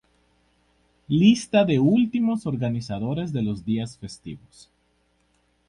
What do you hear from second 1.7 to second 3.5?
los últimos organizadores de